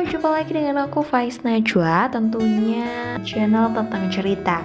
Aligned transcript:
Jumpa 0.00 0.32
lagi 0.32 0.56
dengan 0.56 0.88
aku 0.88 1.04
Faiz 1.04 1.44
Najwa, 1.44 2.08
tentunya 2.08 3.20
channel 3.20 3.68
tentang 3.76 4.08
cerita. 4.08 4.64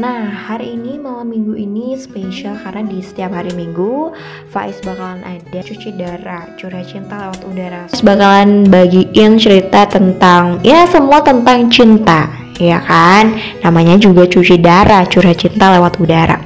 Nah, 0.00 0.32
hari 0.32 0.72
ini 0.80 0.96
malam 0.96 1.28
minggu 1.28 1.52
ini 1.60 1.92
spesial 2.00 2.56
karena 2.56 2.80
di 2.88 3.04
setiap 3.04 3.36
hari 3.36 3.52
minggu 3.52 4.16
Faiz 4.48 4.80
bakalan 4.80 5.20
ada 5.28 5.60
cuci 5.60 5.92
darah, 5.92 6.48
curah 6.56 6.80
cinta 6.88 7.28
lewat 7.28 7.40
udara. 7.44 7.82
Faiz 7.92 8.00
bakalan 8.00 8.64
bagiin 8.72 9.36
cerita 9.36 9.84
tentang 9.84 10.56
ya 10.64 10.88
semua 10.88 11.20
tentang 11.20 11.68
cinta, 11.68 12.32
ya 12.56 12.80
kan? 12.80 13.36
Namanya 13.60 14.00
juga 14.00 14.24
cuci 14.24 14.56
darah, 14.56 15.04
curah 15.04 15.36
cinta 15.36 15.68
lewat 15.68 16.00
udara. 16.00 16.40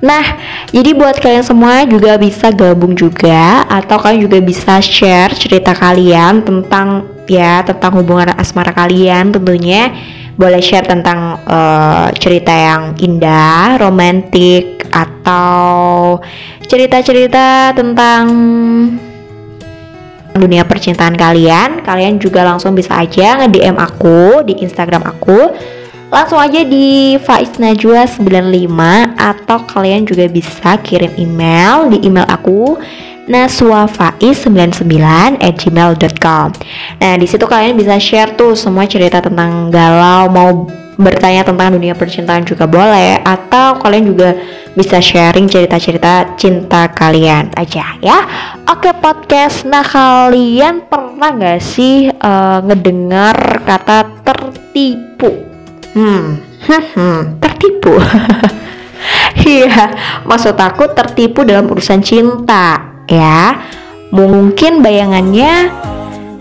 Nah, 0.00 0.24
jadi 0.72 0.96
buat 0.96 1.20
kalian 1.20 1.44
semua 1.44 1.84
juga 1.84 2.16
bisa 2.16 2.48
gabung 2.56 2.96
juga 2.96 3.68
atau 3.68 4.00
kalian 4.00 4.24
juga 4.24 4.40
bisa 4.40 4.80
share 4.80 5.36
cerita 5.36 5.76
kalian 5.76 6.40
tentang 6.40 7.19
ya 7.30 7.62
tentang 7.62 7.94
hubungan 8.02 8.34
asmara 8.34 8.74
kalian 8.74 9.30
tentunya 9.30 9.94
boleh 10.34 10.58
share 10.58 10.88
tentang 10.88 11.38
uh, 11.46 12.10
cerita 12.16 12.50
yang 12.50 12.96
indah, 12.98 13.78
romantis 13.78 14.82
atau 14.90 16.18
cerita-cerita 16.64 17.76
tentang 17.76 18.24
dunia 20.32 20.64
percintaan 20.64 21.12
kalian. 21.12 21.84
Kalian 21.84 22.16
juga 22.16 22.42
langsung 22.42 22.72
bisa 22.72 22.96
aja 22.96 23.36
nge-DM 23.44 23.76
aku 23.76 24.42
di 24.48 24.64
Instagram 24.64 25.04
aku 25.04 25.52
langsung 26.10 26.42
aja 26.42 26.66
di 26.66 27.14
Faiz 27.22 27.54
Najwa 27.56 28.04
95 28.04 29.14
atau 29.14 29.58
kalian 29.70 30.02
juga 30.02 30.26
bisa 30.26 30.74
kirim 30.82 31.14
email 31.14 31.86
di 31.86 32.02
email 32.02 32.26
aku 32.26 32.74
naswafaiz99 33.30 35.38
at 35.38 35.54
gmail.com 35.54 36.48
Nah 36.98 37.14
di 37.14 37.26
situ 37.30 37.46
kalian 37.46 37.78
bisa 37.78 37.94
share 38.02 38.34
tuh 38.34 38.58
semua 38.58 38.90
cerita 38.90 39.22
tentang 39.22 39.70
galau 39.70 40.26
Mau 40.26 40.50
bertanya 40.98 41.46
tentang 41.46 41.78
dunia 41.78 41.94
percintaan 41.94 42.42
juga 42.42 42.66
boleh 42.66 43.22
Atau 43.22 43.78
kalian 43.78 44.10
juga 44.10 44.34
bisa 44.74 45.02
sharing 45.02 45.50
cerita-cerita 45.50 46.38
cinta 46.38 46.86
kalian 46.94 47.50
aja 47.58 47.98
ya. 47.98 48.22
Oke 48.70 48.94
podcast, 48.94 49.66
nah 49.66 49.82
kalian 49.82 50.86
pernah 50.86 51.34
gak 51.34 51.58
sih 51.58 52.06
uh, 52.06 52.62
ngedengar 52.62 53.66
kata 53.66 54.22
tertipu? 54.22 55.49
Hmm, 55.94 56.38
hmm, 56.66 57.18
tertipu. 57.42 57.94
Iya, 59.40 59.96
maksud 60.28 60.52
aku 60.60 60.92
tertipu 60.92 61.42
dalam 61.42 61.72
urusan 61.72 62.04
cinta, 62.04 62.92
ya. 63.08 63.56
Mungkin 64.12 64.84
bayangannya, 64.84 65.72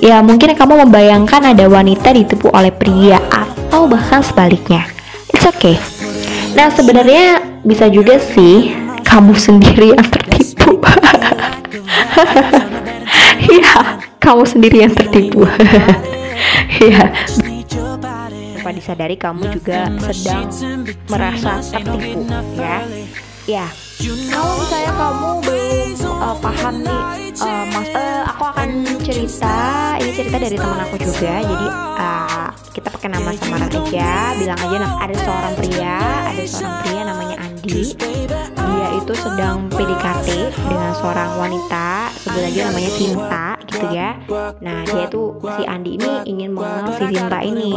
ya 0.04 0.20
mungkin 0.20 0.52
kamu 0.52 0.84
membayangkan 0.86 1.56
ada 1.56 1.66
wanita 1.72 2.12
ditipu 2.12 2.52
oleh 2.52 2.70
pria 2.76 3.24
atau 3.32 3.88
bahkan 3.88 4.20
sebaliknya. 4.20 4.84
It's 5.32 5.48
okay. 5.48 5.80
Nah 6.54 6.68
sebenarnya 6.76 7.40
bisa 7.64 7.88
juga 7.88 8.20
sih 8.20 8.76
kamu 9.08 9.34
sendiri 9.48 9.96
yang 9.96 10.08
tertipu. 10.08 10.78
Iya, 13.40 13.98
kamu 14.20 14.44
sendiri 14.46 14.84
yang 14.86 14.94
tertipu. 14.94 15.48
Iya 16.84 17.16
tanpa 18.70 18.86
disadari 18.86 19.18
kamu 19.18 19.44
juga 19.50 19.90
sedang 20.14 20.46
merasa 21.10 21.58
tertipu 21.74 22.22
ya. 22.54 22.78
ya. 23.50 23.66
Kalau 24.30 24.62
misalnya 24.62 24.94
kamu 24.94 25.30
belum 25.42 25.90
uh, 26.06 26.38
paham 26.38 26.76
nih 26.86 27.02
uh, 27.42 27.66
mas 27.74 27.90
uh, 27.98 28.22
aku 28.30 28.44
akan 28.46 28.70
cerita 29.02 29.58
ini 29.98 30.12
cerita 30.14 30.38
dari 30.38 30.54
teman 30.54 30.86
aku 30.86 31.02
juga. 31.02 31.34
Jadi 31.42 31.68
uh, 31.98 32.48
kita 32.70 32.88
pakai 32.94 33.10
nama 33.10 33.34
samaran 33.42 33.74
aja 33.74 34.38
bilang 34.38 34.60
aja 34.62 34.78
ada 35.02 35.16
seorang 35.18 35.54
pria 35.58 35.98
ada 36.30 36.44
seorang 36.46 36.78
pria 36.86 37.02
namanya 37.10 37.36
Andi. 37.42 37.82
Dia 38.54 38.88
itu 39.02 39.14
sedang 39.18 39.66
PDKT 39.74 40.28
dengan 40.54 40.94
seorang 40.94 41.42
wanita 41.42 42.14
sebut 42.22 42.42
aja 42.46 42.70
namanya 42.70 42.92
Sinta 42.94 43.48
gitu 43.66 43.88
ya. 43.98 44.10
Nah 44.62 44.86
dia 44.86 45.10
itu 45.10 45.42
si 45.58 45.64
Andi 45.66 45.98
ini 45.98 46.12
ingin 46.30 46.54
mengenal 46.54 46.94
si 46.94 47.18
Sinta 47.18 47.42
ini 47.42 47.74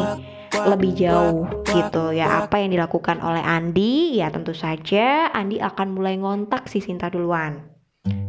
lebih 0.52 0.92
jauh 0.94 1.48
gitu 1.64 2.12
ya. 2.12 2.44
Apa 2.44 2.60
yang 2.60 2.76
dilakukan 2.76 3.18
oleh 3.24 3.42
Andi 3.42 4.20
ya 4.20 4.28
tentu 4.28 4.52
saja 4.52 5.32
Andi 5.32 5.58
akan 5.58 5.96
mulai 5.96 6.20
ngontak 6.20 6.68
si 6.68 6.84
Sinta 6.84 7.08
duluan 7.08 7.60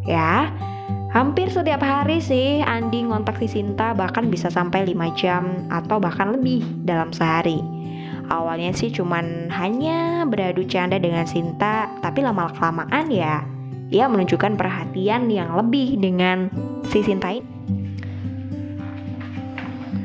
ya. 0.08 0.52
Hampir 1.14 1.54
setiap 1.54 1.86
hari 1.86 2.18
sih 2.18 2.66
Andi 2.66 3.06
ngontak 3.06 3.38
si 3.38 3.46
Sinta 3.46 3.94
bahkan 3.94 4.34
bisa 4.34 4.50
sampai 4.50 4.88
5 4.90 5.20
jam 5.20 5.70
atau 5.70 6.02
bahkan 6.02 6.34
lebih 6.34 6.66
dalam 6.88 7.14
sehari. 7.14 7.62
Awalnya 8.32 8.72
sih 8.72 8.90
cuman 8.90 9.52
hanya 9.52 10.24
beradu 10.26 10.64
canda 10.66 10.98
dengan 10.98 11.28
Sinta 11.28 11.92
tapi 12.02 12.24
lama 12.24 12.50
kelamaan 12.56 13.12
ya 13.12 13.44
ia 13.94 14.10
menunjukkan 14.10 14.58
perhatian 14.58 15.30
yang 15.30 15.54
lebih 15.54 16.02
dengan 16.02 16.50
si 16.90 17.06
Sinta 17.06 17.30
ini 17.30 17.46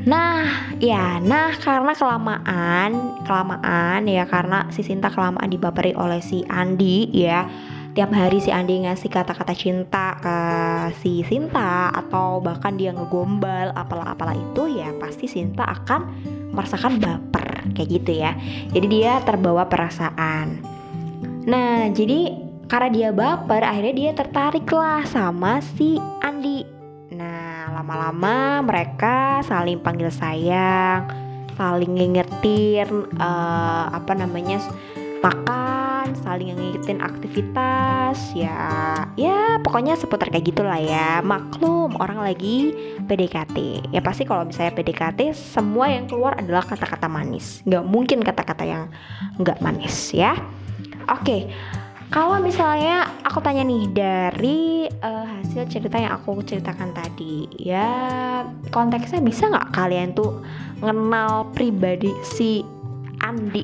Nah, 0.08 0.72
ya, 0.80 1.20
nah 1.20 1.52
karena 1.60 1.92
kelamaan, 1.92 3.20
kelamaan 3.28 4.08
ya 4.08 4.24
karena 4.24 4.64
si 4.72 4.80
Sinta 4.80 5.12
kelamaan 5.12 5.52
dibaperi 5.52 5.92
oleh 5.92 6.24
si 6.24 6.48
Andi 6.48 7.12
ya. 7.12 7.44
Tiap 7.92 8.08
hari 8.16 8.40
si 8.40 8.48
Andi 8.48 8.88
ngasih 8.88 9.12
kata-kata 9.12 9.52
cinta 9.52 10.16
ke 10.16 10.36
si 11.04 11.20
Sinta 11.28 11.92
atau 11.92 12.40
bahkan 12.40 12.80
dia 12.80 12.96
ngegombal 12.96 13.76
apalah-apalah 13.76 14.32
itu 14.32 14.80
ya 14.80 14.96
pasti 14.96 15.28
Sinta 15.28 15.68
akan 15.68 16.00
merasakan 16.56 16.96
baper 17.04 17.68
kayak 17.76 18.00
gitu 18.00 18.24
ya. 18.24 18.32
Jadi 18.72 18.86
dia 18.88 19.20
terbawa 19.28 19.68
perasaan. 19.68 20.56
Nah, 21.44 21.92
jadi 21.92 22.32
karena 22.64 22.88
dia 22.88 23.08
baper 23.12 23.60
akhirnya 23.60 23.92
dia 23.92 24.10
tertarik 24.16 24.64
lah 24.72 25.04
sama 25.04 25.60
si 25.76 26.00
Andi 26.24 26.77
lama-lama 27.88 28.68
mereka 28.68 29.40
saling 29.48 29.80
panggil 29.80 30.12
sayang 30.12 31.08
saling 31.56 31.96
ngingetin 31.96 33.08
uh, 33.16 33.88
apa 33.88 34.12
namanya 34.12 34.60
makan 35.24 36.12
saling 36.20 36.52
ngingetin 36.52 37.00
aktivitas 37.00 38.36
ya 38.36 38.92
ya 39.16 39.56
pokoknya 39.64 39.96
seputar 39.96 40.28
kayak 40.28 40.52
gitulah 40.52 40.76
ya. 40.76 41.24
Maklum 41.24 41.96
orang 41.96 42.20
lagi 42.20 42.76
PDKT 43.08 43.88
ya 43.88 44.04
pasti 44.04 44.28
kalau 44.28 44.44
misalnya 44.44 44.76
PDKT 44.76 45.32
semua 45.32 45.88
yang 45.88 46.04
keluar 46.04 46.36
adalah 46.36 46.68
kata-kata 46.68 47.08
manis. 47.08 47.64
Nggak 47.64 47.84
mungkin 47.88 48.20
kata-kata 48.20 48.68
yang 48.68 48.84
nggak 49.40 49.64
manis 49.64 50.12
ya. 50.12 50.36
Oke 51.08 51.24
okay. 51.24 51.40
Kalau 52.08 52.40
misalnya 52.40 53.04
aku 53.20 53.44
tanya 53.44 53.60
nih 53.68 53.84
dari 53.92 54.88
uh, 54.88 55.28
hasil 55.28 55.68
cerita 55.68 56.00
yang 56.00 56.16
aku 56.16 56.40
ceritakan 56.40 56.96
tadi, 56.96 57.44
ya 57.60 58.48
konteksnya 58.72 59.20
bisa 59.20 59.52
nggak 59.52 59.76
kalian 59.76 60.16
tuh 60.16 60.40
kenal 60.80 61.52
pribadi 61.52 62.16
si 62.24 62.64
Andi 63.20 63.60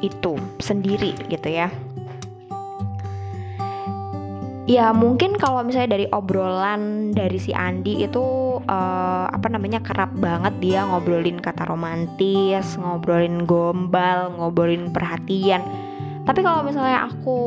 itu 0.00 0.40
sendiri 0.56 1.12
gitu 1.28 1.48
ya? 1.52 1.68
Ya 4.66 4.90
mungkin 4.96 5.36
kalau 5.36 5.60
misalnya 5.60 6.00
dari 6.00 6.08
obrolan 6.10 7.12
dari 7.12 7.36
si 7.36 7.52
Andi 7.52 8.08
itu 8.08 8.24
uh, 8.56 9.26
apa 9.28 9.52
namanya 9.52 9.84
kerap 9.84 10.16
banget 10.16 10.56
dia 10.64 10.80
ngobrolin 10.88 11.44
kata 11.44 11.68
romantis, 11.68 12.72
ngobrolin 12.80 13.44
gombal, 13.44 14.32
ngobrolin 14.32 14.88
perhatian 14.96 15.60
tapi 16.26 16.42
kalau 16.42 16.66
misalnya 16.66 17.06
aku 17.06 17.38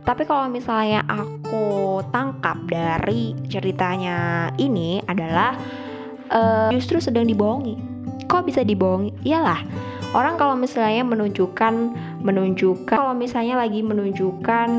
tapi 0.00 0.24
kalau 0.24 0.48
misalnya 0.48 1.04
aku 1.08 2.00
tangkap 2.08 2.56
dari 2.68 3.36
ceritanya 3.52 4.48
ini 4.56 5.00
adalah 5.04 5.56
uh, 6.32 6.72
justru 6.72 6.98
sedang 7.02 7.28
dibohongi. 7.28 7.76
Kok 8.24 8.48
bisa 8.48 8.64
dibohongi? 8.64 9.12
Iyalah, 9.28 9.60
orang 10.16 10.40
kalau 10.40 10.56
misalnya 10.56 11.04
menunjukkan 11.04 11.74
menunjukkan 12.20 12.96
kalau 12.96 13.12
misalnya 13.12 13.60
lagi 13.60 13.84
menunjukkan 13.84 14.70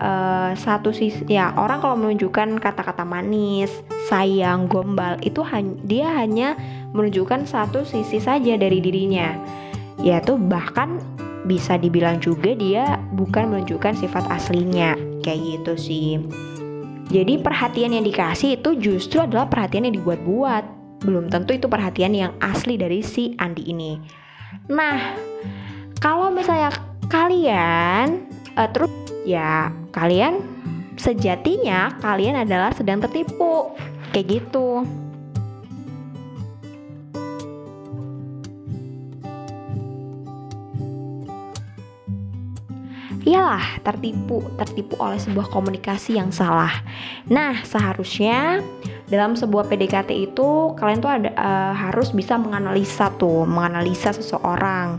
uh, 0.00 0.52
satu 0.56 0.92
sisi 0.92 1.24
ya 1.28 1.52
orang 1.56 1.80
kalau 1.84 1.96
menunjukkan 2.00 2.56
kata-kata 2.56 3.04
manis, 3.04 3.72
sayang, 4.08 4.64
gombal 4.64 5.20
itu 5.20 5.44
dia 5.84 6.08
hanya 6.16 6.56
menunjukkan 6.96 7.44
satu 7.44 7.84
sisi 7.84 8.16
saja 8.16 8.56
dari 8.56 8.80
dirinya. 8.80 9.36
Yaitu 10.00 10.40
bahkan 10.40 10.96
bisa 11.44 11.80
dibilang 11.80 12.20
juga 12.20 12.52
dia 12.52 13.00
bukan 13.16 13.52
menunjukkan 13.52 13.96
sifat 13.96 14.28
aslinya. 14.28 14.96
Kayak 15.20 15.40
gitu 15.40 15.72
sih. 15.76 16.08
Jadi 17.10 17.42
perhatian 17.42 17.90
yang 17.92 18.06
dikasih 18.06 18.62
itu 18.62 18.78
justru 18.78 19.18
adalah 19.18 19.50
perhatian 19.50 19.90
yang 19.90 19.98
dibuat-buat. 19.98 20.64
Belum 21.02 21.26
tentu 21.26 21.56
itu 21.56 21.66
perhatian 21.66 22.14
yang 22.14 22.32
asli 22.38 22.78
dari 22.78 23.02
si 23.02 23.34
Andi 23.36 23.66
ini. 23.66 23.98
Nah 24.70 25.18
kalau 25.98 26.30
misalnya 26.30 26.70
kalian 27.10 28.24
uh, 28.54 28.68
terus 28.70 28.92
ya 29.26 29.74
kalian 29.90 30.40
sejatinya 30.94 31.98
kalian 31.98 32.38
adalah 32.46 32.70
sedang 32.72 33.02
tertipu. 33.02 33.74
Kayak 34.10 34.42
gitu 34.42 34.86
ialah 43.30 43.78
tertipu, 43.86 44.42
tertipu 44.58 44.98
oleh 44.98 45.22
sebuah 45.22 45.46
komunikasi 45.54 46.18
yang 46.18 46.34
salah. 46.34 46.82
Nah, 47.30 47.62
seharusnya 47.62 48.58
dalam 49.06 49.38
sebuah 49.38 49.70
PDKT 49.70 50.10
itu 50.10 50.74
kalian 50.74 50.98
tuh 50.98 51.10
ada 51.10 51.30
uh, 51.38 51.74
harus 51.74 52.10
bisa 52.10 52.34
menganalisa 52.34 53.14
tuh, 53.14 53.46
menganalisa 53.46 54.10
seseorang. 54.10 54.98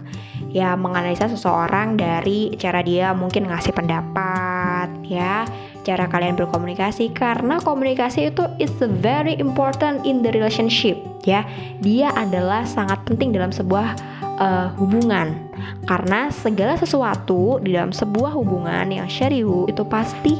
Ya, 0.51 0.75
menganalisa 0.75 1.31
seseorang 1.31 1.95
dari 1.95 2.51
cara 2.59 2.83
dia 2.83 3.15
mungkin 3.15 3.47
ngasih 3.47 3.71
pendapat, 3.71 4.91
ya, 5.07 5.47
cara 5.87 6.11
kalian 6.11 6.35
berkomunikasi 6.35 7.15
karena 7.15 7.55
komunikasi 7.63 8.35
itu 8.35 8.43
is 8.59 8.75
very 8.99 9.39
important 9.39 10.03
in 10.03 10.19
the 10.19 10.31
relationship, 10.35 10.99
ya. 11.23 11.47
Dia 11.79 12.11
adalah 12.19 12.67
sangat 12.67 12.99
penting 13.07 13.31
dalam 13.31 13.55
sebuah 13.55 13.95
uh, 14.41 14.73
hubungan 14.81 15.37
karena 15.85 16.33
segala 16.33 16.73
sesuatu 16.75 17.61
di 17.61 17.77
dalam 17.77 17.93
sebuah 17.93 18.33
hubungan 18.33 18.89
yang 18.89 19.05
syariu 19.05 19.69
itu 19.69 19.85
pasti 19.85 20.33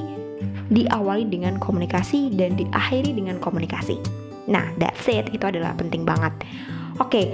diawali 0.71 1.27
dengan 1.30 1.62
komunikasi 1.62 2.33
dan 2.33 2.57
diakhiri 2.57 3.13
dengan 3.13 3.38
komunikasi. 3.38 4.01
Nah, 4.50 4.74
that's 4.80 5.06
it. 5.12 5.30
Itu 5.30 5.45
adalah 5.45 5.77
penting 5.77 6.07
banget. 6.07 6.33
Oke. 6.98 7.12
Okay. 7.12 7.25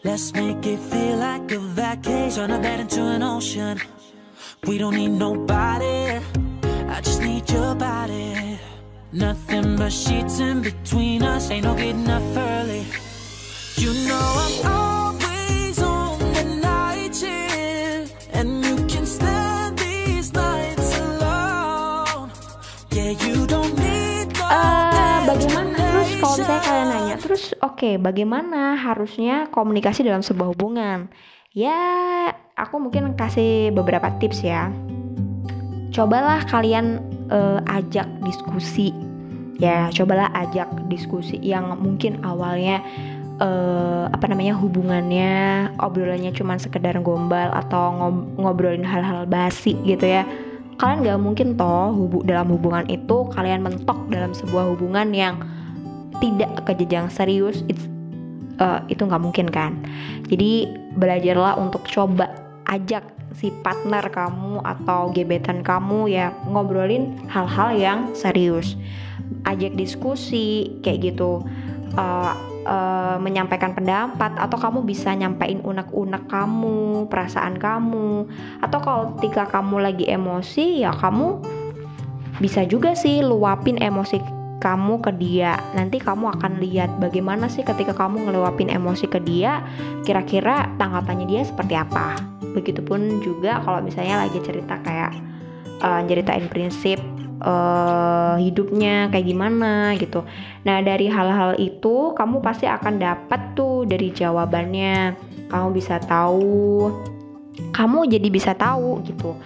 Let's 0.00 0.32
make 0.32 0.64
it 0.64 0.80
feel 0.80 1.16
like 1.20 1.52
a 1.52 1.60
vacation. 1.60 2.48
Turn 2.48 2.56
a 2.56 2.58
bed 2.58 2.80
into 2.80 3.04
an 3.04 3.22
ocean. 3.22 3.99
We 4.66 4.76
don't 4.76 4.94
need 4.94 5.16
nobody. 5.16 6.20
I 6.88 7.00
just 7.00 7.22
need 7.22 7.48
your 7.50 7.74
body. 7.74 8.58
Nothing 9.12 9.76
but 9.76 9.90
sheets 9.92 10.38
in 10.38 10.60
between 10.60 11.22
us. 11.22 11.50
Ain't 11.50 11.64
no 11.64 11.74
getting 11.74 12.08
up 12.08 12.22
early. 12.36 12.84
You 13.80 13.94
know 14.04 14.20
I'm 14.20 14.56
always 14.68 15.80
on 15.80 16.18
the 16.36 16.44
night 16.60 17.16
shift. 17.16 18.12
And 18.36 18.60
you 18.60 18.76
can 18.84 19.06
stand 19.06 19.78
these 19.78 20.32
nights 20.36 20.92
alone. 20.98 22.30
Yeah, 22.92 23.16
you 23.16 23.46
don't 23.48 23.72
need 23.80 24.28
no 24.36 24.44
uh, 24.44 25.24
Bagaimana 25.24 25.80
terus 25.80 26.20
kalau 26.20 26.36
misalnya 26.36 26.60
kalian 26.60 26.86
nanya 26.92 27.16
terus 27.16 27.42
oke 27.64 27.80
okay, 27.80 27.94
bagaimana 27.96 28.76
harusnya 28.76 29.48
komunikasi 29.48 30.04
dalam 30.04 30.20
sebuah 30.20 30.52
hubungan 30.52 31.08
ya 31.50 32.30
aku 32.60 32.76
mungkin 32.76 33.16
kasih 33.16 33.72
beberapa 33.72 34.12
tips 34.20 34.44
ya. 34.44 34.68
Cobalah 35.90 36.44
kalian 36.46 37.02
uh, 37.32 37.58
ajak 37.66 38.06
diskusi. 38.22 38.92
Ya 39.60 39.92
cobalah 39.92 40.32
ajak 40.32 40.68
diskusi 40.88 41.36
yang 41.40 41.76
mungkin 41.80 42.24
awalnya 42.24 42.80
uh, 43.40 44.08
apa 44.08 44.24
namanya 44.28 44.56
hubungannya 44.56 45.68
obrolannya 45.76 46.32
cuma 46.32 46.56
sekedar 46.56 46.96
gombal 47.04 47.52
atau 47.52 47.92
ngob 47.92 48.16
ngobrolin 48.40 48.86
hal-hal 48.86 49.28
basi 49.28 49.76
gitu 49.84 50.04
ya. 50.04 50.24
Kalian 50.80 51.04
gak 51.04 51.20
mungkin 51.20 51.48
toh 51.60 51.92
hubu 51.92 52.24
dalam 52.24 52.48
hubungan 52.48 52.88
itu 52.88 53.28
kalian 53.36 53.60
mentok 53.60 54.00
dalam 54.08 54.32
sebuah 54.32 54.72
hubungan 54.72 55.12
yang 55.12 55.36
tidak 56.24 56.64
ke 56.64 56.72
jenjang 56.80 57.12
serius. 57.12 57.60
Uh, 58.60 58.80
itu 58.92 59.00
nggak 59.04 59.20
mungkin 59.24 59.48
kan? 59.48 59.76
Jadi 60.28 60.68
belajarlah 60.96 61.56
untuk 61.56 61.84
coba 61.88 62.28
ajak 62.68 63.04
si 63.36 63.54
partner 63.62 64.10
kamu 64.10 64.60
atau 64.60 65.08
gebetan 65.14 65.62
kamu 65.62 66.10
ya 66.10 66.34
ngobrolin 66.50 67.16
hal-hal 67.30 67.70
yang 67.72 67.98
serius 68.12 68.74
ajak 69.46 69.72
diskusi 69.78 70.76
kayak 70.82 71.14
gitu 71.14 71.40
uh, 71.94 72.32
uh, 72.66 73.16
menyampaikan 73.22 73.72
pendapat 73.72 74.34
atau 74.36 74.58
kamu 74.58 74.84
bisa 74.84 75.14
nyampein 75.14 75.62
unek-unek 75.62 76.26
kamu 76.28 77.06
perasaan 77.06 77.56
kamu 77.56 78.26
atau 78.60 78.78
kalau 78.82 79.04
ketika 79.18 79.48
kamu 79.48 79.80
lagi 79.80 80.04
emosi 80.10 80.84
ya 80.84 80.92
kamu 80.92 81.40
bisa 82.40 82.64
juga 82.64 82.96
sih 82.96 83.20
luapin 83.20 83.76
emosi 83.76 84.40
kamu 84.60 85.00
ke 85.00 85.12
dia. 85.16 85.56
Nanti 85.72 85.96
kamu 85.96 86.36
akan 86.36 86.60
lihat 86.60 87.00
bagaimana 87.00 87.48
sih 87.48 87.64
ketika 87.64 87.96
kamu 87.96 88.28
ngelewapin 88.28 88.68
emosi 88.68 89.08
ke 89.08 89.18
dia, 89.24 89.64
kira-kira 90.04 90.68
tanggapannya 90.76 91.26
dia 91.26 91.42
seperti 91.42 91.74
apa. 91.74 92.39
Begitupun 92.56 93.22
juga 93.22 93.62
kalau 93.62 93.80
misalnya 93.84 94.26
lagi 94.26 94.38
cerita 94.42 94.78
kayak 94.82 95.12
uh, 95.80 96.02
ceritain 96.06 96.46
prinsip 96.50 96.98
uh, 97.42 98.36
hidupnya 98.40 99.08
kayak 99.08 99.26
gimana 99.26 99.94
gitu. 99.96 100.26
Nah, 100.66 100.82
dari 100.82 101.06
hal-hal 101.06 101.56
itu 101.56 102.12
kamu 102.16 102.42
pasti 102.42 102.66
akan 102.66 102.98
dapat 103.00 103.54
tuh 103.54 103.86
dari 103.86 104.10
jawabannya. 104.10 105.16
Kamu 105.50 105.74
bisa 105.74 105.98
tahu 105.98 106.86
kamu 107.68 108.08
jadi 108.08 108.28
bisa 108.32 108.52
tahu 108.56 109.04
gitu 109.04 109.36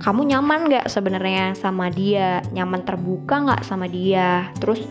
kamu 0.00 0.28
nyaman 0.36 0.70
gak 0.70 0.86
sebenarnya 0.92 1.56
sama 1.56 1.90
dia 1.90 2.44
nyaman 2.54 2.84
terbuka 2.86 3.42
gak 3.42 3.62
sama 3.66 3.90
dia 3.90 4.50
terus 4.62 4.84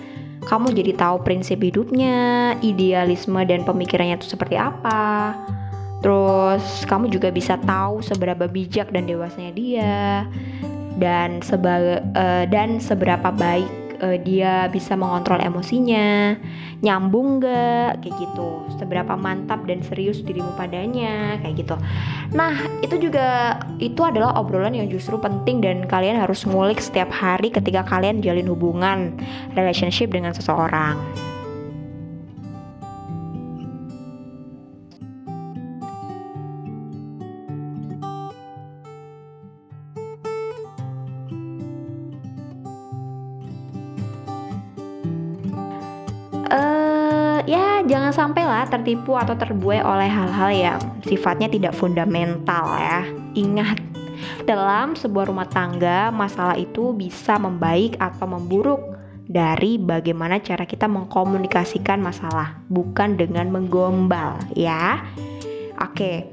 kamu 0.46 0.76
jadi 0.78 0.92
tahu 0.94 1.26
prinsip 1.26 1.58
hidupnya 1.62 2.54
idealisme 2.62 3.40
dan 3.48 3.66
pemikirannya 3.66 4.20
itu 4.20 4.30
seperti 4.30 4.60
apa 4.60 5.34
terus 6.06 6.86
kamu 6.86 7.10
juga 7.10 7.34
bisa 7.34 7.58
tahu 7.66 8.06
seberapa 8.06 8.46
bijak 8.46 8.94
dan 8.94 9.10
dewasanya 9.10 9.52
dia 9.58 9.98
dan 11.02 11.42
seba 11.42 11.98
uh, 12.14 12.46
dan 12.46 12.78
seberapa 12.78 13.34
baik 13.34 13.86
uh, 14.06 14.18
dia 14.22 14.68
bisa 14.72 14.94
mengontrol 14.94 15.40
emosinya, 15.42 16.38
nyambung 16.86 17.44
gak, 17.44 18.06
kayak 18.06 18.16
gitu. 18.22 18.64
Seberapa 18.76 19.16
mantap 19.16 19.64
dan 19.68 19.84
serius 19.84 20.24
dirimu 20.24 20.56
padanya, 20.56 21.40
kayak 21.44 21.66
gitu. 21.66 21.76
Nah, 22.36 22.54
itu 22.84 22.96
juga 23.00 23.60
itu 23.80 24.02
adalah 24.04 24.36
obrolan 24.40 24.76
yang 24.76 24.88
justru 24.92 25.16
penting 25.20 25.64
dan 25.64 25.90
kalian 25.90 26.20
harus 26.20 26.44
ngulik 26.44 26.80
setiap 26.80 27.12
hari 27.12 27.52
ketika 27.52 27.84
kalian 27.88 28.20
jalin 28.20 28.48
hubungan 28.48 29.16
relationship 29.56 30.12
dengan 30.12 30.32
seseorang. 30.36 31.00
Sampailah 48.16 48.64
tertipu 48.72 49.20
atau 49.20 49.36
terbuai 49.36 49.84
oleh 49.84 50.08
hal-hal 50.08 50.52
yang 50.56 50.80
sifatnya 51.04 51.52
tidak 51.52 51.76
fundamental 51.76 52.72
ya. 52.80 53.04
Ingat, 53.36 53.84
dalam 54.48 54.96
sebuah 54.96 55.28
rumah 55.28 55.52
tangga, 55.52 56.16
masalah 56.16 56.56
itu 56.56 56.96
bisa 56.96 57.36
membaik 57.36 58.00
atau 58.00 58.24
memburuk 58.24 58.80
dari 59.28 59.76
bagaimana 59.76 60.40
cara 60.40 60.64
kita 60.64 60.88
mengkomunikasikan 60.88 62.00
masalah, 62.00 62.56
bukan 62.72 63.20
dengan 63.20 63.52
menggombal 63.52 64.40
ya. 64.56 65.04
Oke. 65.84 66.32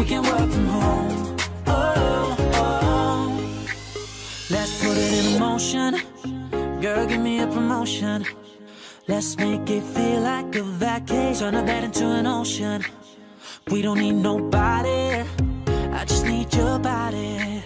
We. 0.00 1.19
Motion. 5.60 6.00
Girl, 6.80 7.04
give 7.04 7.20
me 7.20 7.44
a 7.44 7.46
promotion. 7.46 8.24
Let's 9.04 9.36
make 9.36 9.68
it 9.68 9.84
feel 9.92 10.24
like 10.24 10.56
a 10.56 10.64
vacation. 10.64 11.52
Turn 11.52 11.54
a 11.54 11.62
bed 11.62 11.84
into 11.84 12.08
an 12.08 12.24
ocean. 12.24 12.80
We 13.68 13.84
don't 13.84 14.00
need 14.00 14.16
nobody. 14.24 15.20
I 15.92 16.00
just 16.08 16.24
need 16.24 16.48
your 16.56 16.80
body. 16.80 17.60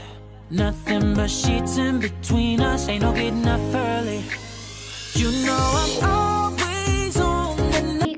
Nothing 0.51 1.15
but 1.15 1.31
sheets 1.31 1.79
in 1.79 2.03
between 2.03 2.59
us. 2.67 2.91
Ain't 2.91 3.07
no 3.07 3.15
getting 3.15 3.47
up 3.47 3.63
early. 3.71 4.27
You 5.15 5.31
know 5.47 5.63
I'm 5.79 5.95
always 6.03 7.15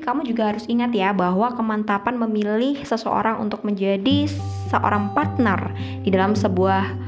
Kamu 0.07 0.23
juga 0.23 0.55
harus 0.55 0.63
ingat 0.71 0.95
ya 0.95 1.11
bahwa 1.11 1.51
kemantapan 1.51 2.15
memilih 2.15 2.79
seseorang 2.87 3.43
untuk 3.43 3.67
menjadi 3.67 4.31
seorang 4.71 5.11
partner 5.11 5.75
di 6.01 6.07
dalam 6.07 6.31
sebuah 6.31 7.06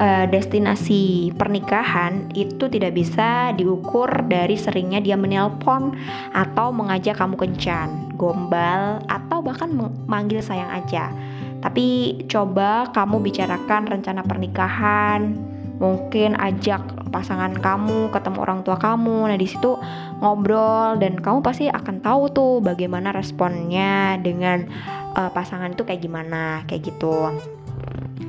uh, 0.00 0.24
destinasi 0.26 1.30
pernikahan 1.36 2.32
itu 2.32 2.66
tidak 2.72 2.96
bisa 2.96 3.52
diukur 3.54 4.08
dari 4.26 4.56
seringnya 4.56 5.04
dia 5.04 5.14
menelpon 5.20 5.94
atau 6.32 6.72
mengajak 6.72 7.20
kamu 7.20 7.36
kencan, 7.36 8.16
gombal 8.16 9.04
atau 9.06 9.44
bahkan 9.44 9.68
manggil 10.08 10.40
sayang 10.40 10.72
aja. 10.72 11.12
Tapi 11.60 12.16
coba 12.24 12.88
kamu 12.96 13.20
bicarakan 13.20 13.84
rencana 13.84 14.24
pernikahan, 14.24 15.36
mungkin 15.76 16.32
ajak 16.40 16.80
pasangan 17.12 17.52
kamu 17.52 18.08
ketemu 18.08 18.38
orang 18.40 18.60
tua 18.64 18.80
kamu. 18.80 19.28
Nah, 19.28 19.36
di 19.36 19.44
situ 19.44 19.76
ngobrol 20.24 20.96
dan 20.96 21.20
kamu 21.20 21.44
pasti 21.44 21.68
akan 21.68 22.00
tahu 22.00 22.32
tuh 22.32 22.52
bagaimana 22.64 23.12
responnya 23.12 24.16
dengan 24.24 24.64
uh, 25.12 25.28
pasangan 25.28 25.76
itu 25.76 25.84
kayak 25.84 26.00
gimana, 26.00 26.64
kayak 26.64 26.96
gitu. 26.96 27.28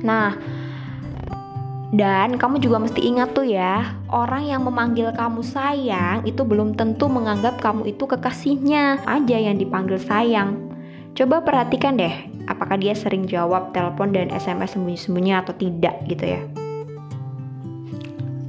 Nah, 0.04 0.36
dan 1.92 2.40
kamu 2.40 2.56
juga 2.64 2.80
mesti 2.80 3.04
ingat 3.04 3.36
tuh 3.36 3.44
ya, 3.44 3.92
orang 4.08 4.48
yang 4.48 4.64
memanggil 4.64 5.12
kamu 5.12 5.44
sayang 5.44 6.24
itu 6.24 6.40
belum 6.40 6.72
tentu 6.72 7.04
menganggap 7.04 7.60
kamu 7.60 7.92
itu 7.92 8.08
kekasihnya 8.08 9.04
aja 9.04 9.36
yang 9.36 9.60
dipanggil 9.60 10.00
sayang. 10.00 10.56
Coba 11.12 11.44
perhatikan 11.44 12.00
deh, 12.00 12.16
apakah 12.48 12.80
dia 12.80 12.96
sering 12.96 13.28
jawab 13.28 13.76
telepon 13.76 14.16
dan 14.16 14.32
SMS 14.32 14.72
sembunyi-sembunyi 14.72 15.32
atau 15.36 15.52
tidak 15.52 16.00
gitu 16.08 16.24
ya. 16.32 16.40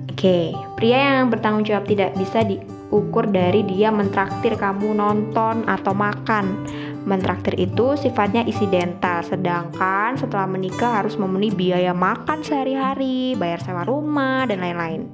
Oke, 0.07 0.55
pria 0.79 1.19
yang 1.19 1.27
bertanggung 1.27 1.67
jawab 1.67 1.83
tidak 1.83 2.15
bisa 2.15 2.47
diukur 2.47 3.27
dari 3.27 3.67
dia 3.67 3.91
mentraktir 3.91 4.55
kamu 4.55 4.95
nonton 4.95 5.67
atau 5.67 5.91
makan 5.91 6.63
Mentraktir 7.03 7.59
itu 7.59 7.99
sifatnya 7.99 8.47
isidental, 8.47 9.19
sedangkan 9.27 10.15
setelah 10.15 10.47
menikah 10.47 11.03
harus 11.03 11.19
memenuhi 11.19 11.51
biaya 11.51 11.91
makan 11.91 12.39
sehari-hari, 12.39 13.35
bayar 13.35 13.59
sewa 13.59 13.83
rumah, 13.83 14.47
dan 14.47 14.63
lain-lain. 14.63 15.11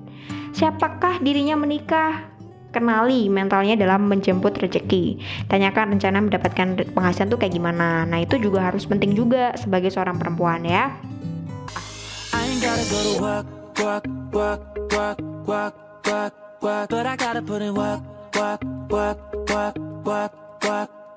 Siapakah 0.53 1.21
dirinya 1.21 1.57
menikah? 1.57 2.29
Kenali 2.69 3.25
mentalnya 3.33 3.73
dalam 3.73 4.05
menjemput 4.05 4.53
rezeki. 4.61 5.17
Tanyakan 5.49 5.97
rencana 5.97 6.21
mendapatkan 6.21 6.93
penghasilan 6.93 7.33
tuh 7.33 7.41
kayak 7.41 7.57
gimana. 7.57 8.05
Nah 8.05 8.21
itu 8.21 8.37
juga 8.37 8.69
harus 8.69 8.85
penting 8.85 9.17
juga 9.17 9.57
sebagai 9.57 9.89
seorang 9.89 10.21
perempuan 10.21 10.61
ya. 10.61 10.93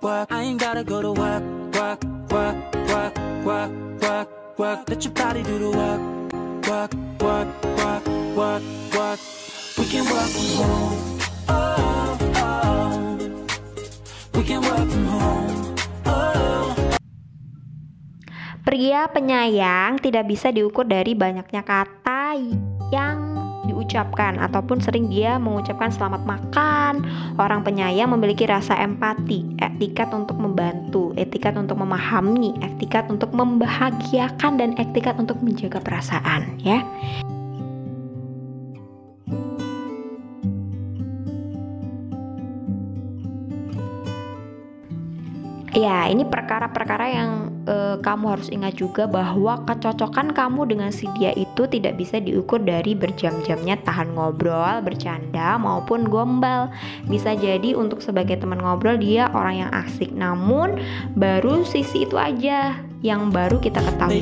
I 0.03 0.27
ain't 0.43 0.59
gotta 0.59 0.83
go 0.83 0.99
to 0.99 1.15
work, 1.15 1.45
work, 1.79 2.03
work, 2.35 2.57
work, 2.91 3.15
work, 3.47 3.71
work, 4.03 4.29
work. 4.59 4.79
Let 4.91 5.05
your 5.07 5.15
body 5.15 5.47
do 5.47 5.63
the 5.63 5.71
work, 5.71 6.03
work, 6.67 6.91
work, 7.23 7.49
work, 7.79 8.05
work, 8.35 8.63
work. 8.99 9.19
We 9.79 9.85
can 9.87 10.03
work 10.11 10.27
from 10.27 10.49
home. 10.59 10.99
Oh, 11.47 12.19
oh. 12.35 12.91
We 14.35 14.43
can 14.43 14.59
work 14.67 14.91
from 14.91 15.07
home. 15.07 15.55
Oh. 16.03 16.75
Pria 18.67 19.07
penyayang 19.07 20.03
tidak 20.03 20.27
bisa 20.27 20.51
diukur 20.51 20.83
dari 20.83 21.15
banyaknya 21.15 21.63
kata 21.63 22.43
yang 22.91 23.32
diucapkan 23.83 24.39
ataupun 24.39 24.79
sering 24.79 25.11
dia 25.11 25.43
mengucapkan 25.43 25.91
selamat 25.91 26.23
makan. 26.23 27.03
Orang 27.35 27.67
penyayang 27.67 28.15
memiliki 28.15 28.47
rasa 28.47 28.79
empati, 28.79 29.59
etikat 29.59 30.15
untuk 30.15 30.39
membantu, 30.39 31.11
etikat 31.19 31.59
untuk 31.59 31.83
memahami, 31.83 32.55
etikat 32.62 33.11
untuk 33.11 33.35
membahagiakan 33.35 34.53
dan 34.55 34.71
etikat 34.79 35.19
untuk 35.19 35.43
menjaga 35.43 35.83
perasaan, 35.83 36.62
ya. 36.62 36.87
Ya, 45.73 46.05
ini 46.07 46.29
perkara-perkara 46.29 47.07
yang 47.11 47.31
uh, 47.73 47.97
kamu 48.05 48.37
harus 48.37 48.49
ingat 48.52 48.76
juga 48.76 49.09
bahwa 49.09 49.64
kecocokan 49.64 50.37
kamu 50.37 50.69
dengan 50.69 50.93
si 50.93 51.09
dia 51.17 51.33
itu 51.33 51.64
tidak 51.64 51.97
bisa 51.97 52.21
diukur 52.21 52.61
dari 52.61 52.93
berjam-jamnya 52.93 53.81
tahan 53.83 54.12
ngobrol, 54.12 54.85
bercanda 54.85 55.57
maupun 55.57 56.07
gombal. 56.07 56.69
Bisa 57.09 57.33
jadi 57.33 57.73
untuk 57.73 58.05
sebagai 58.05 58.37
teman 58.37 58.61
ngobrol 58.61 59.00
dia 59.00 59.33
orang 59.33 59.67
yang 59.67 59.71
asik, 59.73 60.12
namun 60.12 60.76
baru 61.17 61.64
sisi 61.64 62.05
itu 62.05 62.21
aja 62.21 62.76
yang 63.00 63.33
baru 63.33 63.57
kita 63.59 63.81
ketahui. 63.81 64.21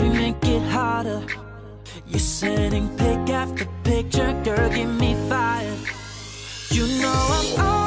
You 6.71 6.87
know 7.03 7.11
I'm 7.59 7.80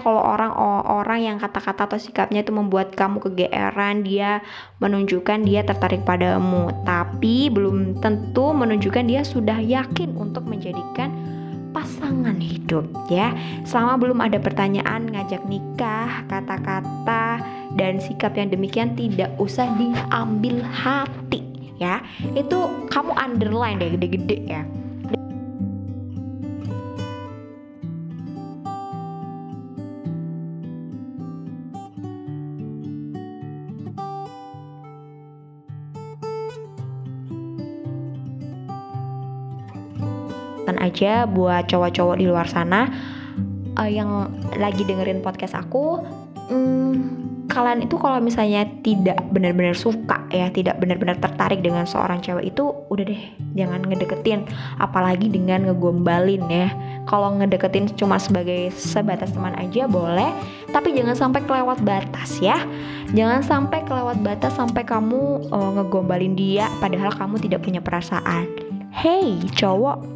kalau 0.00 0.22
orang 0.22 0.52
orang 0.86 1.20
yang 1.20 1.36
kata-kata 1.36 1.84
atau 1.84 1.98
sikapnya 2.00 2.40
itu 2.40 2.54
membuat 2.54 2.96
kamu 2.96 3.20
kegeeran, 3.20 4.00
dia 4.00 4.40
menunjukkan 4.80 5.44
dia 5.44 5.60
tertarik 5.66 6.06
padamu, 6.06 6.72
tapi 6.88 7.52
belum 7.52 8.00
tentu 8.00 8.56
menunjukkan 8.56 9.04
dia 9.04 9.20
sudah 9.26 9.60
yakin 9.60 10.16
untuk 10.16 10.48
menjadikan 10.48 11.12
pasangan 11.74 12.38
hidup 12.38 12.86
ya. 13.10 13.34
Selama 13.66 13.98
belum 13.98 14.18
ada 14.22 14.38
pertanyaan 14.38 15.10
ngajak 15.10 15.42
nikah, 15.44 16.22
kata-kata 16.30 17.42
dan 17.74 17.98
sikap 17.98 18.38
yang 18.38 18.48
demikian 18.48 18.94
tidak 18.94 19.34
usah 19.36 19.66
diambil 19.74 20.62
hati 20.62 21.42
ya. 21.76 21.98
Itu 22.32 22.88
kamu 22.88 23.12
underline 23.18 23.82
deh 23.82 23.92
gede-gede 23.98 24.38
ya 24.46 24.62
aja 40.80 41.28
buat 41.28 41.68
cowok-cowok 41.68 42.16
di 42.16 42.26
luar 42.28 42.48
sana. 42.48 42.88
Uh, 43.74 43.90
yang 43.90 44.30
lagi 44.54 44.86
dengerin 44.86 45.18
podcast 45.18 45.58
aku 45.58 45.98
hmm, 46.46 47.24
kalian 47.48 47.84
itu 47.84 48.00
kalau 48.00 48.18
misalnya 48.24 48.64
tidak 48.80 49.20
benar-benar 49.28 49.76
suka 49.76 50.24
ya 50.32 50.48
tidak 50.48 50.80
benar-benar 50.80 51.20
tertarik 51.20 51.60
dengan 51.60 51.84
seorang 51.84 52.24
cewek 52.24 52.54
itu 52.56 52.72
udah 52.88 53.04
deh 53.04 53.22
jangan 53.54 53.84
ngedeketin. 53.84 54.48
Apalagi 54.80 55.28
dengan 55.28 55.68
ngegombalin 55.68 56.44
ya. 56.48 56.68
Kalau 57.04 57.36
ngedeketin 57.36 57.92
cuma 58.00 58.16
sebagai 58.16 58.72
sebatas 58.72 59.36
teman 59.36 59.52
aja 59.60 59.84
boleh 59.84 60.32
tapi 60.72 60.96
jangan 60.96 61.14
sampai 61.14 61.44
kelewat 61.44 61.78
batas 61.84 62.40
ya. 62.40 62.64
Jangan 63.12 63.44
sampai 63.44 63.84
kelewat 63.84 64.24
batas 64.24 64.56
sampai 64.56 64.82
kamu 64.82 65.52
uh, 65.52 65.70
ngegombalin 65.80 66.32
dia 66.34 66.66
padahal 66.80 67.12
kamu 67.12 67.36
tidak 67.44 67.60
punya 67.60 67.84
perasaan. 67.84 68.48
Hey 68.94 69.36
cowok 69.52 70.13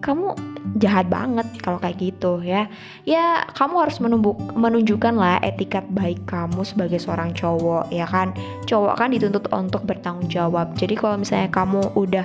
kamu 0.00 0.32
jahat 0.76 1.08
banget 1.08 1.48
kalau 1.64 1.80
kayak 1.80 1.96
gitu 2.00 2.40
ya 2.44 2.68
ya 3.08 3.48
kamu 3.56 3.84
harus 3.84 3.96
menumbuk, 4.00 4.36
menunjukkan 4.52 5.14
lah 5.16 5.40
etikat 5.40 5.84
baik 5.92 6.20
kamu 6.28 6.64
sebagai 6.64 7.00
seorang 7.00 7.32
cowok 7.32 7.88
ya 7.88 8.04
kan 8.04 8.32
cowok 8.68 8.94
kan 9.00 9.08
dituntut 9.12 9.48
untuk 9.52 9.84
bertanggung 9.88 10.28
jawab 10.28 10.72
jadi 10.76 10.94
kalau 10.96 11.16
misalnya 11.20 11.48
kamu 11.48 11.80
udah 11.96 12.24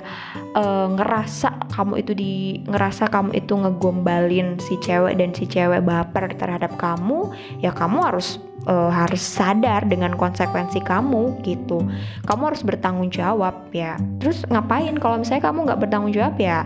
uh, 0.56 0.88
ngerasa 1.00 1.72
kamu 1.72 1.94
itu 2.04 2.12
di 2.16 2.34
ngerasa 2.68 3.08
kamu 3.08 3.36
itu 3.36 3.54
ngegombalin 3.56 4.60
si 4.60 4.76
cewek 4.84 5.16
dan 5.16 5.32
si 5.32 5.48
cewek 5.48 5.84
baper 5.84 6.32
terhadap 6.36 6.76
kamu 6.76 7.32
ya 7.64 7.72
kamu 7.72 8.04
harus 8.04 8.40
uh, 8.68 8.92
harus 8.92 9.22
sadar 9.22 9.86
dengan 9.88 10.14
konsekuensi 10.18 10.82
kamu 10.84 11.40
gitu. 11.46 11.86
Kamu 12.26 12.42
harus 12.52 12.62
bertanggung 12.66 13.14
jawab 13.14 13.54
ya. 13.72 13.98
Terus 14.22 14.44
ngapain 14.50 14.98
kalau 14.98 15.22
misalnya 15.22 15.44
kamu 15.50 15.58
nggak 15.70 15.80
bertanggung 15.86 16.14
jawab 16.14 16.36
ya? 16.42 16.66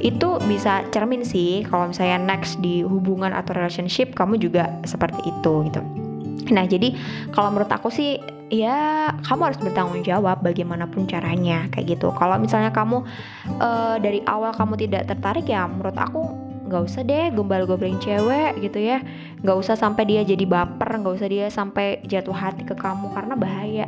Itu 0.00 0.40
bisa 0.48 0.84
cermin 0.88 1.22
sih 1.22 1.64
kalau 1.68 1.92
misalnya 1.92 2.16
next 2.16 2.56
di 2.64 2.80
hubungan 2.80 3.30
atau 3.36 3.52
relationship 3.52 4.16
kamu 4.16 4.40
juga 4.40 4.72
seperti 4.88 5.20
itu 5.28 5.52
gitu. 5.68 5.80
Nah, 6.50 6.64
jadi 6.66 6.96
kalau 7.30 7.54
menurut 7.54 7.70
aku 7.70 7.92
sih 7.92 8.18
ya 8.50 9.08
kamu 9.22 9.52
harus 9.52 9.60
bertanggung 9.62 10.02
jawab 10.02 10.42
bagaimanapun 10.42 11.06
caranya 11.06 11.70
kayak 11.70 12.00
gitu. 12.00 12.10
Kalau 12.16 12.36
misalnya 12.40 12.74
kamu 12.74 13.06
uh, 13.62 13.96
dari 14.02 14.24
awal 14.26 14.50
kamu 14.56 14.74
tidak 14.88 15.06
tertarik 15.06 15.46
ya 15.46 15.68
menurut 15.70 15.94
aku 15.94 16.50
nggak 16.70 16.86
usah 16.86 17.02
deh 17.02 17.34
gombal-gombalin 17.34 17.98
cewek 17.98 18.62
gitu 18.62 18.78
ya 18.78 19.02
nggak 19.42 19.58
usah 19.58 19.74
sampai 19.74 20.06
dia 20.06 20.22
jadi 20.22 20.46
baper 20.46 21.02
nggak 21.02 21.18
usah 21.18 21.26
dia 21.26 21.50
sampai 21.50 21.98
jatuh 22.06 22.30
hati 22.30 22.62
ke 22.62 22.78
kamu 22.78 23.10
karena 23.10 23.34
bahaya 23.34 23.86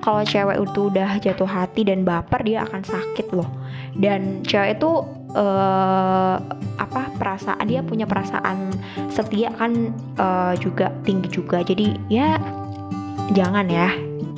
kalau 0.00 0.24
cewek 0.24 0.64
itu 0.64 0.80
udah 0.88 1.20
jatuh 1.20 1.44
hati 1.44 1.84
dan 1.84 2.08
baper 2.08 2.40
dia 2.40 2.64
akan 2.64 2.80
sakit 2.88 3.36
loh 3.36 3.52
dan 4.00 4.40
cewek 4.48 4.80
itu 4.80 4.90
uh, 5.36 6.36
apa 6.78 7.02
perasaan 7.16 7.64
dia 7.68 7.80
punya 7.84 8.04
perasaan 8.08 8.72
setia 9.12 9.52
kan 9.56 9.92
uh, 10.16 10.54
juga 10.56 10.92
tinggi 11.04 11.28
juga. 11.28 11.60
Jadi 11.64 11.96
ya 12.08 12.40
jangan 13.36 13.66
ya. 13.68 13.90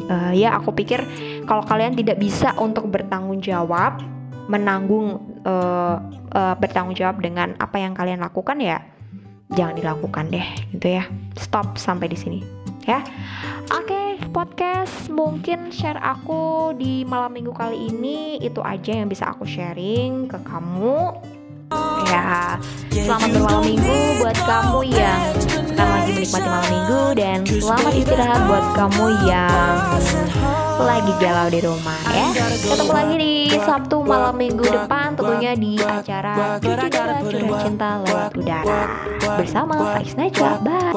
Uh, 0.04 0.36
ya 0.36 0.52
aku 0.60 0.76
pikir 0.76 1.00
kalau 1.48 1.64
kalian 1.64 1.96
tidak 1.96 2.20
bisa 2.20 2.52
untuk 2.60 2.92
bertanggung 2.92 3.40
jawab 3.40 4.04
menanggung 4.52 5.16
uh, 5.48 5.96
uh, 6.36 6.54
bertanggung 6.60 6.92
jawab 6.92 7.24
dengan 7.24 7.56
apa 7.56 7.80
yang 7.80 7.96
kalian 7.96 8.20
lakukan 8.20 8.60
ya 8.60 8.84
jangan 9.56 9.80
dilakukan 9.80 10.28
deh 10.28 10.48
gitu 10.76 11.00
ya. 11.00 11.08
Stop 11.40 11.80
sampai 11.80 12.12
di 12.12 12.18
sini 12.20 12.63
ya. 12.84 13.00
Oke, 13.72 14.20
podcast 14.30 15.08
mungkin 15.08 15.72
share 15.72 16.00
aku 16.00 16.76
di 16.76 17.02
malam 17.08 17.32
minggu 17.32 17.52
kali 17.56 17.88
ini 17.88 18.36
itu 18.44 18.60
aja 18.60 18.92
yang 18.92 19.08
bisa 19.08 19.32
aku 19.32 19.48
sharing 19.48 20.28
ke 20.28 20.36
kamu. 20.44 21.16
Ya, 22.06 22.60
selamat 22.92 23.28
bermalam 23.34 23.64
minggu 23.66 24.22
buat 24.22 24.38
kamu 24.46 24.78
yang 24.94 25.20
sekarang 25.42 25.90
lagi 25.90 26.12
menikmati 26.14 26.46
malam 26.46 26.70
minggu 26.70 27.02
dan 27.18 27.38
selamat 27.48 27.92
istirahat 27.98 28.40
buat 28.46 28.66
kamu 28.78 29.06
yang 29.26 29.74
lagi 30.82 31.12
galau 31.22 31.46
di 31.52 31.60
rumah 31.62 32.00
ya. 32.10 32.28
Ketemu 32.58 32.92
lagi 32.92 33.14
di 33.20 33.32
Sabtu 33.62 33.96
malam 34.02 34.34
minggu 34.34 34.64
depan 34.66 35.14
tentunya 35.14 35.52
di 35.54 35.78
acara 35.78 36.58
Curah 36.58 37.20
Cinta 37.62 37.90
Lewat 38.02 38.32
Udara 38.34 38.80
bersama 39.38 39.74
Faiz 39.94 40.14
Najwa. 40.18 40.58
Bye. 40.64 40.94